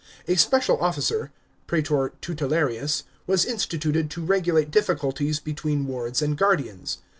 [0.27, 1.31] A special officer
[1.67, 6.97] (pr&tor tutelarius) was instituted to regulate difficulties between wards and guardians.